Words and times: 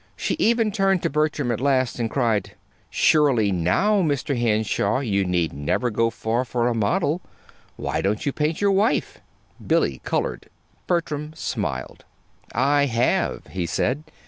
She 0.15 0.35
even 0.39 0.71
turned 0.71 1.03
to 1.03 1.11
Bertram 1.11 1.51
at 1.51 1.61
last, 1.61 1.99
and 1.99 2.09
cried: 2.09 2.53
"Surely, 2.89 3.51
now, 3.51 4.01
Mr. 4.01 4.35
Henshaw, 4.35 4.97
you 4.97 5.23
need 5.23 5.53
never 5.53 5.91
go 5.91 6.09
far 6.09 6.43
for 6.43 6.67
a 6.67 6.73
model! 6.73 7.21
Why 7.75 8.01
don't 8.01 8.25
you 8.25 8.31
paint 8.33 8.61
your 8.61 8.71
wife?" 8.71 9.19
Billy 9.67 9.99
colored. 10.03 10.49
Bertram 10.87 11.33
smiled. 11.35 12.03
"I 12.51 12.87
have," 12.87 13.45
he 13.51 13.67
said. 13.67 14.03